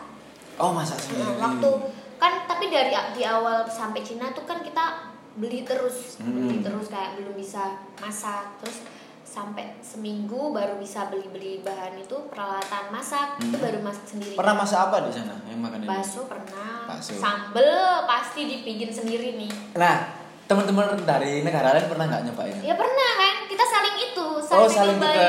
[0.55, 1.21] Oh, masak sendiri.
[1.21, 1.69] Nah, waktu
[2.15, 6.31] kan tapi dari di awal sampai Cina tuh kan kita beli terus Hmm.
[6.41, 8.87] beli terus kayak belum bisa masak terus
[9.21, 13.59] sampai seminggu baru bisa beli-beli bahan itu peralatan masak itu Hmm.
[13.61, 15.87] baru masak sendiri Pernah masak apa di sana yang makan ini?
[15.89, 17.11] bakso pernah Bakso.
[17.13, 17.75] sambel
[18.07, 20.07] pasti dibikin sendiri nih Nah,
[20.45, 22.55] teman-teman dari negara lain pernah nggak nyobain?
[22.63, 24.39] ya pernah kan kita saling itu oh,
[24.71, 25.19] saling nyobain.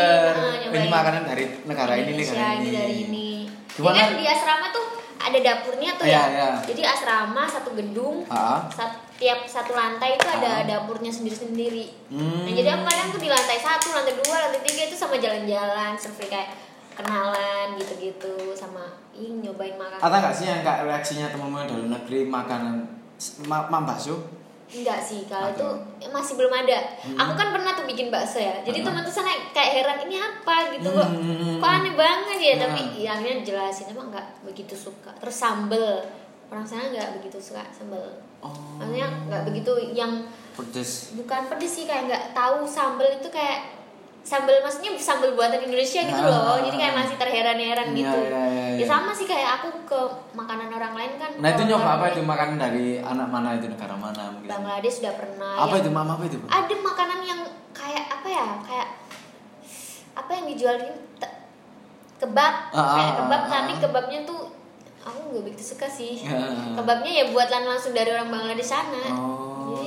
[0.62, 2.70] Nah, Ini makanan dari negara ini, Indonesia, negara ini ini.
[2.72, 3.28] dari ini
[3.74, 3.90] Gimana?
[3.92, 4.86] ya kan di asrama tuh
[5.26, 6.48] ada dapurnya tuh ya iya.
[6.62, 8.62] jadi asrama satu gedung Ah.
[8.70, 10.64] Sat- tiap satu lantai itu ada Ah.
[10.68, 11.88] dapurnya sendiri-sendiri.
[12.12, 12.44] Hmm.
[12.44, 15.96] Nah jadi aku kadang tuh di lantai satu, lantai dua, lantai tiga itu sama jalan-jalan,
[15.96, 16.52] survei kayak
[16.92, 20.04] kenalan gitu-gitu sama ing nyobain makanan.
[20.04, 22.74] Ada nggak sih yang kayak reaksinya teman-teman dari negeri makanan
[23.48, 23.64] ma?
[24.66, 25.68] Enggak sih, kalau itu
[26.09, 26.79] masih belum ada.
[26.98, 27.14] Hmm.
[27.16, 28.59] Aku kan pernah tuh bikin bakso ya.
[28.61, 28.85] Jadi Ah.
[28.90, 31.07] teman tuh sana kayak heran ini apa gitu kok.
[31.07, 31.62] Hmm.
[31.62, 32.59] Kok aneh banget ya, Ah.
[32.66, 35.14] tapi ya akhirnya jelasin emang nggak begitu suka.
[35.16, 36.02] Terus sambel.
[36.46, 38.02] Orang sana nggak begitu suka sambel.
[38.42, 38.50] Oh.
[38.79, 41.12] Maksudnya nggak begitu yang Pedes.
[41.14, 43.75] bukan pedes sih kayak nggak tahu sambal itu kayak
[44.26, 46.26] sambal maksudnya sambal buatan Indonesia gitu Ah.
[46.26, 48.78] loh jadi kayak masih terheran-heran Iya, gitu iya, iya, iya.
[48.82, 50.00] ya sama sih kayak aku ke
[50.34, 53.94] makanan orang lain kan Nah itu nyoba apa itu makanan dari anak mana itu negara
[53.94, 54.50] mana mungkin?
[54.50, 56.42] Bangladesh sudah pernah Apa itu mama apa itu?
[56.44, 58.88] Ada makanan yang kayak apa ya kayak
[60.16, 60.90] apa yang dijual ini
[62.16, 63.78] kebab Ah, kayak ah, kebab ah, tapi ah.
[63.78, 64.40] kebabnya tuh
[65.04, 66.34] aku nggak begitu suka sih Ya.
[66.74, 69.45] kebabnya ya buatan langsung dari orang Bangladesh sana Oh,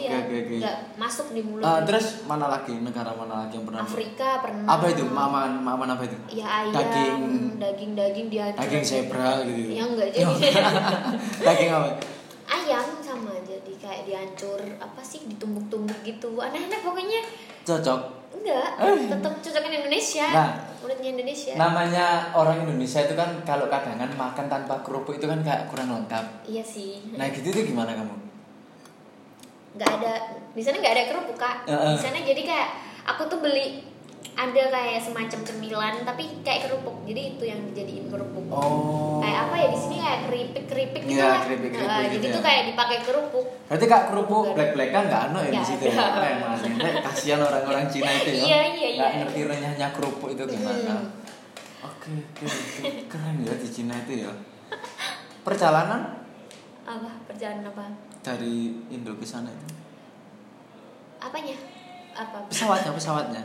[0.10, 0.56] jadi oke, ya oke, oke.
[0.60, 3.82] nggak masuk di mulut Ah, terus mana lagi negara mana lagi yang pernah?
[3.82, 5.04] Afrika pernah Apa itu?
[5.06, 6.18] Mama mama apa itu?
[6.32, 7.22] ya ayam Daging
[7.56, 9.70] daging daging dia daging zebra gitu.
[9.72, 10.34] ya enggak jadi
[11.46, 11.90] daging apa?
[12.50, 17.22] ayam sama jadi kayak dihancur apa sih ditumbuk-tumbuk gitu aneh-aneh pokoknya
[17.62, 18.02] Cocok.
[18.32, 18.70] enggak
[19.08, 20.34] tetap cocokin Indonesia Eh.
[20.36, 20.52] Nah.
[20.80, 25.68] mulutnya Indonesia Namanya orang Indonesia itu kan kalau kadangan makan tanpa kerupuk itu kan kayak
[25.68, 26.26] kurang lengkap.
[26.46, 28.16] iya sih Nah gitu tuh gimana kamu?
[29.72, 30.14] Nggak ada
[30.50, 32.70] di sana nggak ada kerupuk kak di sana jadi kayak
[33.06, 33.86] aku tuh beli
[34.32, 39.22] ada kayak semacam cemilan tapi kayak kerupuk jadi itu yang dijadiin kerupuk Oh.
[39.22, 42.26] kayak apa ya di sini kayak keripik keripik gitu Iya, lah keripik-keripik Nah, gitu jadi
[42.26, 42.34] ya.
[42.34, 45.84] tuh kayak dipakai kerupuk Berarti kak kerupuk black black kan nggak ano ya di situ.
[45.86, 46.06] ya?
[46.18, 46.54] Emang
[47.04, 48.42] kasihan orang-orang Cina itu ya.
[48.42, 49.20] Iya, iya, Nggak iya.
[49.22, 50.96] ngerti renyahnya kerupuk itu gimana.
[50.98, 51.08] Hmm.
[51.86, 54.32] Oke oke oke keren ya di Cina itu ya.
[55.40, 56.02] Perjalanan
[56.84, 57.86] apa perjalanan apa
[58.20, 59.68] dari Indo ke sana itu
[61.20, 61.56] apanya
[62.14, 63.44] apa pesawatnya pesawatnya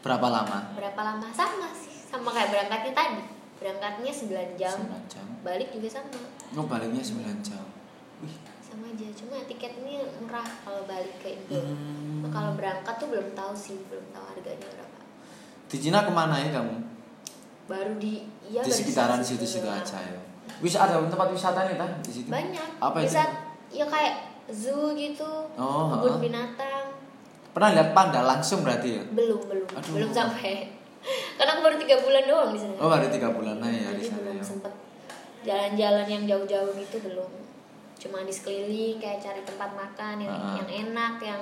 [0.00, 0.58] berapa lama?
[0.74, 3.22] berapa lama sama sih sama kayak berangkatnya tadi
[3.60, 5.26] berangkatnya 9 jam 9 jam.
[5.42, 6.16] balik juga sama
[6.50, 7.62] Oh baliknya 9 jam.
[8.18, 8.34] Wih.
[8.58, 12.20] sama aja cuma tiketnya murah kalau balik ke Indo Hmm.
[12.20, 14.98] Nah, kalau berangkat tuh belum tahu sih belum tahu harganya berapa
[15.66, 16.74] Di Cina ke mana ya kamu?
[17.64, 20.18] baru di ya di sekitaran situ situ-situ aja ya.
[20.58, 22.26] Wis ada tempat wisata nih tah di situ?
[22.26, 23.14] banyak Apa itu?
[23.70, 24.14] Ya kayak
[24.48, 25.30] zoo gitu.
[25.54, 26.20] Oh, kebun ha-ha.
[26.20, 26.84] binatang.
[27.50, 29.02] Pernah lihat panda langsung berarti ya?
[29.08, 29.68] belum belum.
[29.72, 29.92] Aduh.
[29.94, 30.70] belum sampai.
[31.36, 32.74] Karena aku baru tiga bulan doang di sana.
[32.76, 34.44] Oh baru tiga bulan aja ya di sana belum ya.
[34.44, 34.72] sempet
[35.40, 37.30] jalan-jalan yang jauh-jauh gitu belum.
[37.96, 40.56] Cuma di sekeliling kayak cari tempat makan yang Ah.
[40.56, 41.40] yang enak yang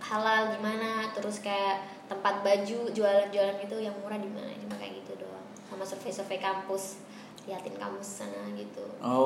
[0.00, 1.08] halal gimana.
[1.12, 4.50] Terus kayak tempat baju jualan-jualan gitu yang murah di mana.
[4.56, 5.46] Cuma kayak gitu doang.
[5.66, 6.98] Sama survei-survei kampus.
[7.44, 8.84] Liatin kampus sana gitu.
[9.00, 9.19] Oh,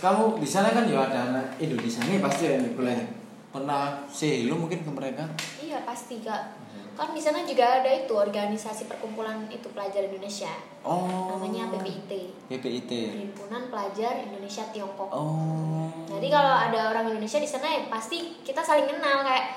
[0.00, 3.04] kamu di sana kan ya ada anak Indonesia nih pasti ya yang kuliah.
[3.50, 5.24] Pernah say hello mungkin ke mereka?
[5.58, 6.56] iya pasti kak
[6.92, 11.32] kan di sana juga ada itu organisasi perkumpulan itu pelajar Indonesia Oh.
[11.32, 12.12] namanya PPIT
[12.46, 12.90] PPIT.
[13.14, 15.88] Himpunan Pelajar Indonesia Tiongkok Oh.
[16.06, 19.56] Jadi kalau ada orang Indonesia di sana ya pasti kita saling kenal kayak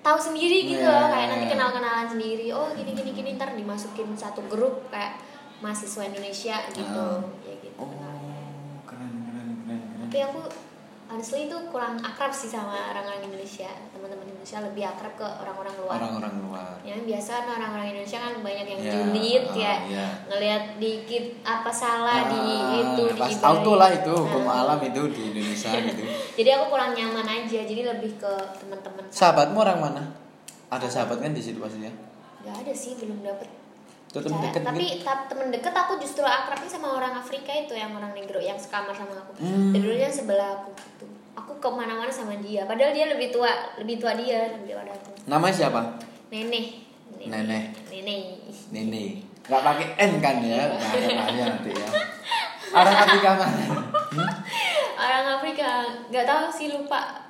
[0.00, 0.92] tahu sendiri gitu Iya.
[0.96, 2.50] loh kayak nanti kenal-kenalan sendiri.
[2.50, 5.18] Oh gini gini gini ntar dimasukin satu grup kayak
[5.58, 6.82] mahasiswa Indonesia gitu.
[6.82, 7.22] Ah.
[7.42, 7.78] Ya gitu.
[7.78, 7.92] Oh,
[8.82, 10.01] keren keren keren keren.
[10.12, 10.44] Tapi aku
[11.08, 13.64] honestly itu kurang akrab sih sama orang-orang Indonesia.
[13.90, 15.96] Teman-teman Indonesia lebih akrab ke orang-orang luar.
[15.96, 16.68] Orang-orang luar.
[16.84, 19.74] Yang biasa kan orang-orang Indonesia kan banyak yang Ya, julid ah, ya.
[19.88, 20.06] ya.
[20.28, 23.48] Ngelihat dikit apa salah di Ah, itu di pas ibadah.
[23.56, 24.60] auto lah itu hukum Ah.
[24.68, 26.02] alam itu di Indonesia gitu.
[26.36, 27.60] Jadi aku kurang nyaman aja.
[27.64, 29.08] Jadi lebih ke teman-teman.
[29.08, 30.02] Sahabatmu orang mana?
[30.68, 31.88] Ada sahabat kan di situ pastinya.
[32.42, 33.48] Gak ada sih, belum dapet.
[34.12, 35.00] Cara- deket tapi mungkin?
[35.00, 38.92] ta- temen deket aku justru akrabnya sama orang Afrika itu yang orang negro yang sekamar
[38.92, 39.32] sama aku.
[39.40, 39.72] Hmm.
[39.72, 41.06] Dulunya sebelah aku gitu.
[41.32, 42.68] Aku ke mana-mana sama dia.
[42.68, 43.48] Padahal dia lebih tua,
[43.80, 45.10] lebih tua dia lebih tua aku.
[45.24, 45.80] Namanya siapa?
[46.28, 46.84] Nenek.
[47.16, 47.64] Nenek.
[47.88, 48.22] Nenek.
[48.68, 49.04] Nene.
[49.42, 50.60] Gak pakai N kan ya?
[51.16, 51.88] Bahaya nanti ya.
[52.72, 53.64] Orang Afrika mana?
[54.12, 54.32] Hmm?
[54.96, 55.68] Orang Afrika,
[56.12, 57.20] nggak tahu sih lupa.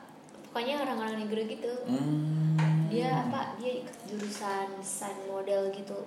[0.50, 1.72] Pokoknya orang-orang negro gitu.
[1.86, 2.58] Hmm.
[2.92, 3.56] Dia apa?
[3.56, 6.04] Dia jurusan desain model gitu.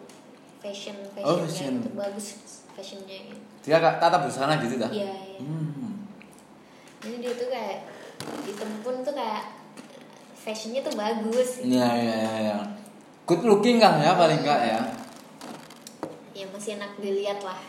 [0.66, 1.74] Fashion, Oh, fashionnya fashion.
[1.78, 1.90] gitu.
[1.94, 2.28] Bagus
[2.74, 3.38] fashionnya gitu.
[3.64, 4.90] Dia kak tata busana gitu dah.
[4.90, 5.40] Iya, iya.
[5.40, 6.10] Hmm.
[7.00, 7.78] Jadi dia tuh kayak
[8.42, 9.46] di Tempun tuh kayak
[10.36, 11.62] fashionnya tuh bagus.
[11.62, 12.34] Iya iya iya.
[12.50, 12.58] Ya.
[13.26, 14.80] Good looking kan ya paling enggak ya.
[16.34, 17.62] Ya masih enak dilihat lah.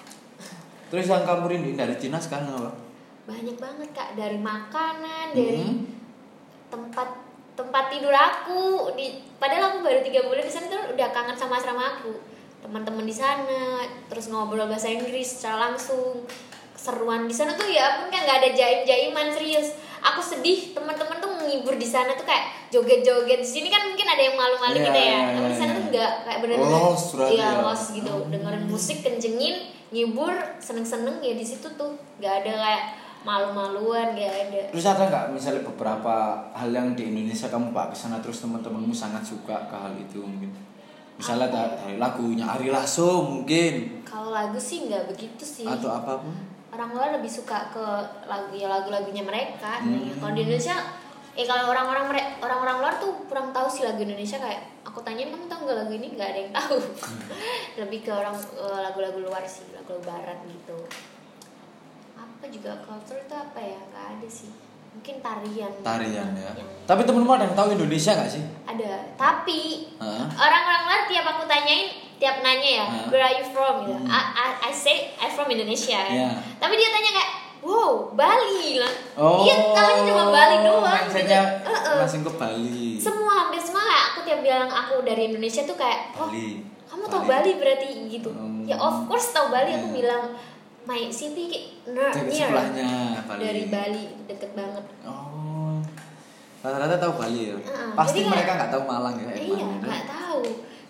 [0.89, 2.73] Terus yang kamu rinduin dari Cina sekarang apa?
[3.27, 5.85] Banyak banget kak dari makanan, dari Hmm.
[6.69, 7.09] tempat
[7.53, 8.89] tempat tidur aku.
[8.95, 12.36] Di padahal aku baru tiga bulan di sana tuh udah kangen sama asrama aku.
[12.67, 13.79] Teman-teman di sana,
[14.11, 16.27] terus ngobrol bahasa Inggris secara langsung.
[16.75, 19.73] Keseruan di sana tuh ya ampun kan nggak ada jaim-jaiman serius.
[20.03, 24.19] Aku sedih teman-teman tuh menghibur di sana tuh kayak joget-joget di sini kan mungkin ada
[24.21, 25.07] yang malu-malu Iya, gitu ya.
[25.09, 25.79] iya, Aku di sana iya.
[25.79, 27.51] tuh nggak kayak bener-bener Los iya ya.
[27.65, 29.57] los gitu dengerin musik kencengin
[29.89, 32.85] ngibur seneng-seneng ya di situ tuh nggak ada kayak
[33.25, 36.15] malu-maluan nggak ada Terus ada nggak misalnya beberapa
[36.53, 40.23] hal yang di Indonesia kamu bawa ke sana terus teman-temanmu sangat suka ke hal itu
[40.23, 40.51] mungkin?
[41.17, 41.97] Misalnya Apa?
[41.97, 44.05] lagunya Ari Lasso mungkin.
[44.05, 45.67] Kalau lagu sih nggak begitu sih.
[45.67, 46.35] Atau apa pun.
[46.77, 47.85] orang luar lebih suka ke
[48.29, 49.81] lagu ya lagu-lagunya mereka.
[49.81, 50.13] Hmm.
[50.21, 50.77] kalau di Indonesia
[51.33, 54.37] eh kalau orang-orang orang-orang luar tuh kurang tahu sih lagu Indonesia.
[54.37, 56.13] Kayak aku tanyain kamu tahu nggak lagu ini?
[56.13, 56.77] Nggak ada yang tahu.
[57.81, 60.77] Lebih ke orang eh, lagu-lagu luar sih lagu barat gitu.
[62.13, 63.81] Apa juga culture itu apa ya?
[63.81, 64.66] Nggak ada sih
[64.97, 66.51] mungkin tarian Tarian ya.
[66.51, 68.43] Yang- Tapi temenmu ada yang tahu Indonesia nggak sih?
[68.65, 69.61] ada tapi
[69.97, 70.25] Hah?
[70.33, 73.07] orang-orang luar tiap aku tanyain tiap nanya ya Hah?
[73.07, 74.09] where are you from gitu Hmm.
[74.09, 76.31] I, I, I say I from Indonesia Iya.
[76.57, 77.31] tapi dia tanya kayak
[77.61, 81.37] wow Bali lah Oh, dia tahunya cuma Bali doang gitu.
[81.63, 81.97] Heeh.
[81.97, 82.97] langsung ke Bali.
[82.97, 86.65] semua hampir semua kayak aku tiap bilang aku dari Indonesia tuh kayak oh Bali.
[86.87, 88.65] kamu tahu Bali berarti gitu Hmm.
[88.65, 89.97] ya of course tahu Bali aku Iya.
[89.97, 90.25] bilang
[90.87, 91.47] my city
[91.85, 92.89] near, near sebelahnya
[93.21, 93.41] Bali.
[93.41, 95.83] dari Bali deket banget Oh.
[96.59, 97.57] Rata-rata tahu Bali ya.
[97.57, 99.29] Heeh, Pasti jadi mereka nggak tahu Malang ya.
[99.33, 99.67] iya ya.
[99.81, 100.41] nggak tahu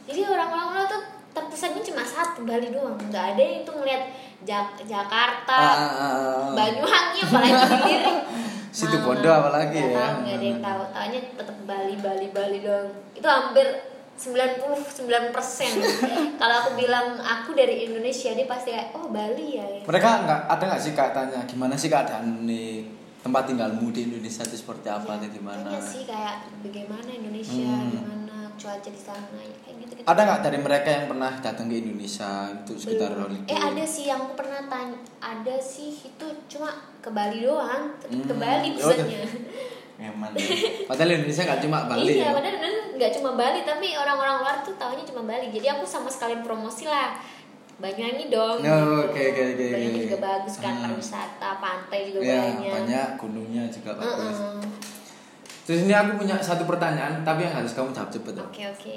[0.05, 4.05] jadi orang-orang luar tuh terpusatnya cuma satu Bali doang nggak ada yang tuh ngeliat
[4.43, 6.53] Jak- Jakarta ah.
[6.53, 8.13] Banyuwangi apalagi sendiri
[8.77, 9.05] Situ Malang.
[9.07, 9.97] Bondo apalagi Nggak ya.
[9.99, 13.67] tahu, nggak ada yang tahu taunya tetap Bali Bali Bali doang itu hampir
[14.17, 14.97] 99%
[16.41, 19.83] kalau aku bilang aku dari Indonesia dia pasti kayak oh Bali ya, ya.
[19.83, 22.85] Mereka nggak ada nggak sih kak tanya gimana sih keadaan nih
[23.19, 25.69] tempat tinggalmu di Indonesia itu seperti apa atau gimana?
[25.77, 27.91] Sih kayak bagaimana Indonesia Hmm.
[27.93, 28.25] gimana
[28.57, 31.77] cuaca di sana ya, kayak gitu gitu Ada nggak dari mereka yang pernah datang ke
[31.77, 33.45] Indonesia untuk sekitar holiday?
[33.47, 38.09] eh ada sih yang aku pernah tanya ada sih itu cuma ke Bali doang ke
[38.09, 38.39] Hmm.
[38.39, 38.95] Bali Oh,
[39.97, 40.29] Memang.
[40.37, 40.85] ya.
[40.85, 42.31] Padahal Indonesia nggak cuma Bali iya ya.
[42.31, 46.07] padahal bener nggak cuma Bali tapi orang-orang luar tuh taunya cuma Bali jadi aku sama
[46.07, 47.17] sekalian promosi lah
[47.77, 48.73] Banyuwangi dong gitu.
[48.73, 50.05] Oh, oke, oke, oke, Banyuwangi oke.
[50.07, 50.83] juga bagus kan Hmm.
[50.87, 54.33] pariwisata pantai juga Ya, banyak banyak gunungnya juga bagus.
[54.35, 54.65] Heeh.
[55.63, 58.33] Terus ini aku punya satu pertanyaan, tapi yang harus kamu jawab cepet.
[58.35, 58.95] oke oke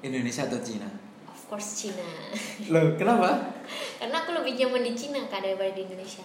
[0.00, 0.88] Indonesia atau Cina?
[1.26, 2.06] of course Cina
[2.72, 3.60] Loh, kenapa?
[3.98, 6.24] karena aku lebih nyaman di Cina kan daripada di Indonesia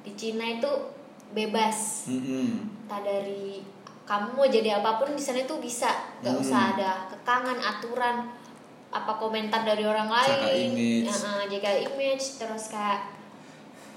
[0.00, 0.70] di Cina itu
[1.30, 2.70] bebas Mm-mm.
[2.86, 3.62] tak dari
[4.02, 6.42] kamu mau jadi apa pun di sana itu bisa nggak Hmm.
[6.42, 8.16] usah ada kekangan aturan
[8.88, 11.10] apa komentar dari orang Jaga lain image.
[11.10, 13.12] Ya, eh, jaga image terus kayak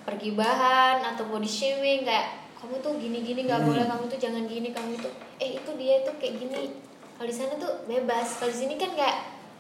[0.02, 3.70] pergi bahan atau body shaming kayak kamu tuh gini gini nggak Hmm.
[3.70, 6.74] boleh kamu tuh jangan gini kamu tuh eh itu dia tuh kayak gini
[7.16, 9.18] kalau di sana tuh bebas kalau di sini kan kayak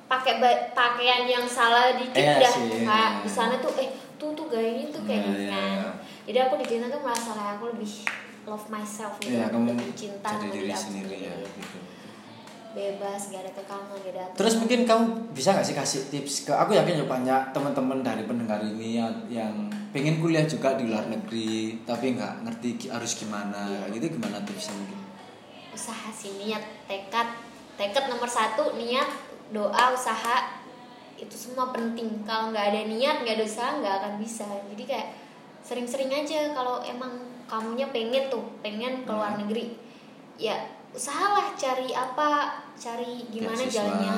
[0.09, 0.41] pakai
[0.73, 3.21] pakaian yang salah dikit udah sih, kayak iya.
[3.21, 5.91] di sana tuh eh tuh tuh gayanya tuh kayak gini iya, kan iya.
[6.29, 7.89] Jadi aku di Cina tuh merasa kayak aku lebih
[8.45, 11.33] love myself gitu Iya, kamu lebih cinta jadi diri sendiri ya.
[11.41, 11.77] gitu.
[12.69, 14.37] bebas gak ada kekangan gak ada aturan.
[14.37, 18.23] Terus mungkin kamu bisa gak sih kasih tips ke aku yakin ya banyak teman-teman dari
[18.23, 19.53] pendengar ini yang, yang
[19.89, 23.97] pengen kuliah juga di luar negeri tapi nggak ngerti harus gimana Iya.
[23.97, 25.01] gitu gimana tipsnya mungkin?
[25.69, 27.25] usaha sih niat tekad
[27.73, 29.09] tekad nomor satu niat
[29.49, 30.61] doa usaha
[31.15, 35.07] itu semua penting kalau nggak ada niat nggak ada usaha nggak akan bisa jadi kayak
[35.69, 37.13] sering-sering aja kalau emang
[37.45, 39.45] kamunya pengen tuh pengen ke luar Hmm.
[39.45, 39.77] negeri
[40.35, 40.57] ya
[40.89, 42.29] usahalah cari apa
[42.73, 43.77] cari gimana Beasiswa.
[43.77, 44.11] jalannya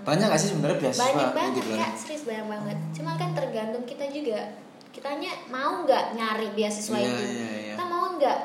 [0.00, 3.84] Banyak gak sih sebenarnya beasiswa banyak di banget kak serius banyak banget cuma kan tergantung
[3.84, 4.40] kita juga
[4.88, 7.72] kitanya mau nggak nyari beasiswa Iya, itu iya, iya.
[7.74, 8.38] kita mau nggak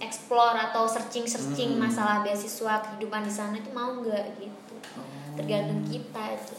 [0.00, 1.84] explore atau searching searching Hmm.
[1.84, 5.06] masalah beasiswa kehidupan di sana itu mau nggak gitu Oh.
[5.34, 6.54] tergantung kita itu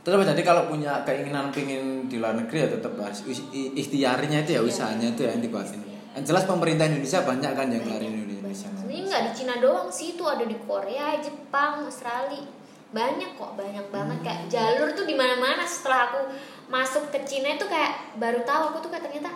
[0.00, 3.20] Tetap jadi kalau punya keinginan pengen di luar negeri ya tetap harus
[3.52, 5.80] ikhtiarnya itu ya usahanya itu ya yang dikuatin.
[6.16, 8.66] Yang jelas pemerintah Indonesia banyak kan yang ngelarin Indonesia.
[8.66, 12.42] sebenarnya nggak di Cina doang sih itu ada di Korea Jepang Australia
[12.90, 14.26] banyak kok banyak banget Hmm.
[14.26, 16.26] kayak jalur tuh di mana mana setelah aku
[16.66, 19.30] masuk ke Cina itu kayak baru tahu aku tuh kayak ternyata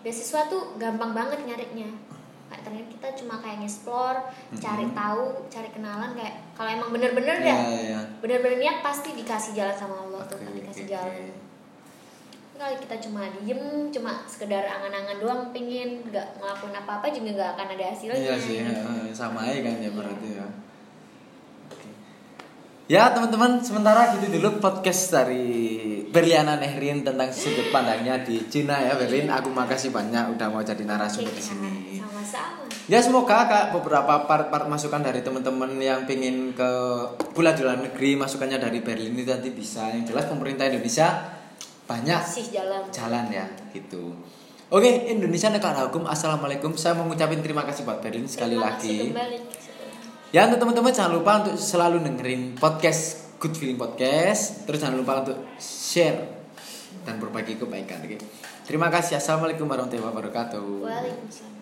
[0.00, 1.92] beasiswa tuh gampang banget nyarinya
[2.46, 4.18] kayak ternyata kita cuma kayak nge-explore
[4.54, 7.46] cari tahu cari kenalan kayak kalau emang bener-bener Hmm.
[7.46, 8.00] Iya, ya iya.
[8.18, 11.26] bener-bener niat pasti dikasih jalan sama Allah tuh Oke, kan dikasih oke, jalan oke.
[12.56, 17.66] kalau kita cuma diem cuma sekedar angan-angan doang pingin nggak ngelakuin apa-apa juga nggak akan
[17.74, 20.46] ada hasilnya Iya sih, eh, sama aja kan ya berarti ya.
[22.86, 28.94] Ya teman-teman, sementara gitu dulu podcast dari Berliana Nehrin tentang sudut pandangnya di Cina ya
[28.94, 29.30] Berlin.
[29.30, 31.70] Aku makasih banyak udah mau jadi narasumber di sini.
[31.98, 36.70] Sama-sama Ya semoga kak beberapa part-part masukan dari teman-teman yang pengen ke
[37.34, 39.90] kuliah di luar negeri masukannya dari Berlin ini nanti bisa.
[39.90, 41.34] Yang jelas pemerintah Indonesia
[41.90, 44.14] banyak masih jalan jalan ya gitu.
[44.70, 46.06] Oke Indonesia negara hukum.
[46.06, 46.78] Assalamualaikum.
[46.78, 49.10] Saya mau ngucapin terima kasih buat Berlin sekali Terima lagi.
[49.10, 49.38] kembali.
[50.30, 54.64] Ya untuk teman-teman jangan lupa untuk selalu dengerin podcast Good Feeling Podcast.
[54.64, 56.24] Terus jangan lupa untuk share
[57.04, 58.00] dan berbagi kebaikan.
[58.04, 58.16] Oke.
[58.64, 59.20] Terima kasih.
[59.20, 60.64] Assalamualaikum warahmatullahi wabarakatuh.
[60.82, 61.55] Waalaikumsalam